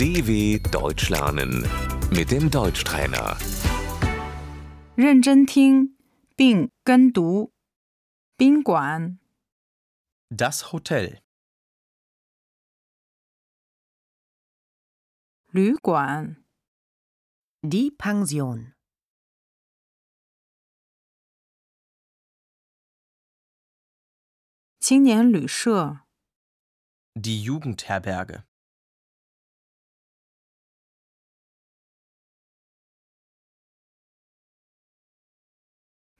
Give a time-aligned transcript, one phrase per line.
[0.00, 1.66] DW Deutsch lernen
[2.10, 3.36] mit dem Deutschtrainer.
[4.96, 5.96] 认真听
[6.34, 7.52] 并跟读。
[8.38, 9.18] 宾馆、
[10.28, 11.22] Das Hotel.
[15.52, 16.44] 旅馆、
[17.62, 18.74] Die Pension.
[24.78, 26.00] 青年旅社、
[27.14, 28.44] Die Jugendherberge.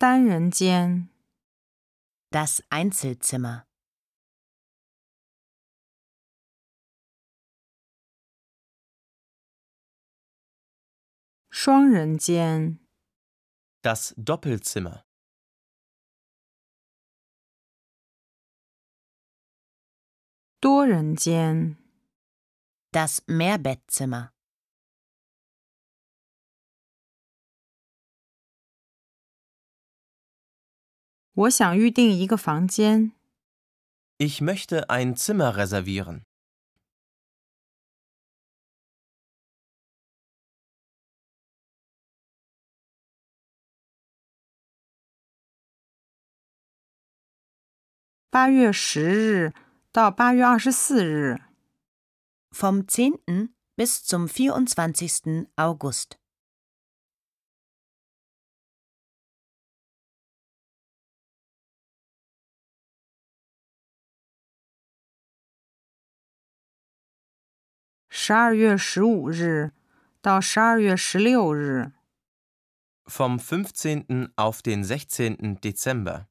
[0.00, 1.08] 单人间、
[2.30, 3.66] Das Einzelzimmer.
[11.50, 12.78] 双人间、
[13.82, 15.06] Das Doppelzimmer.
[20.60, 21.76] 多人间、
[22.92, 24.32] Das Mehrbettzimmer.
[31.34, 33.12] 我想预订一个房间。
[34.18, 36.22] Ich möchte ein Zimmer reservieren.
[48.30, 49.54] 八月十日
[49.92, 51.40] 到八月二十四日，
[52.50, 53.50] Vom 10.
[53.74, 55.48] bis zum 24.
[55.56, 56.18] August.
[68.20, 69.72] 十二月十五日
[70.20, 71.92] 到十二月十六日，
[73.04, 74.32] Vom 15.
[74.36, 75.58] auf den 16.
[75.60, 76.26] Dezember.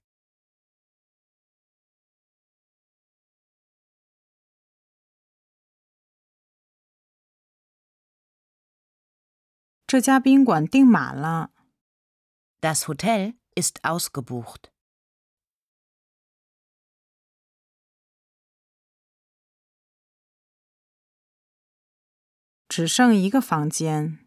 [9.88, 11.52] 这家宾馆订满了。
[12.60, 14.72] Das Hotel ist ausgebucht.
[22.70, 24.20] 只剩一个房间。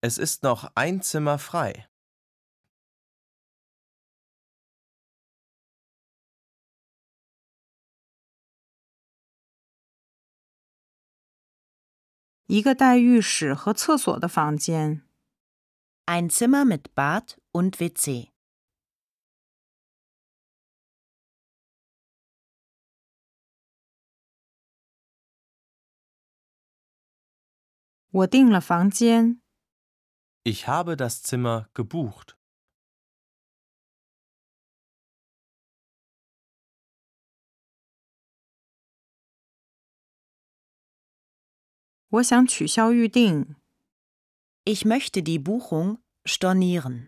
[0.00, 1.86] Es ist noch ein Zimmer frei.
[12.46, 15.02] 一个带浴室和厕所的房间。
[16.06, 18.32] Ein Zimmer mit Bad und WC.
[28.10, 29.40] 我订了房间。
[30.44, 32.36] Ich habe das Zimmer gebucht.
[42.14, 43.56] 我想取消预订。
[44.64, 47.07] Ich möchte die Buchung stornieren.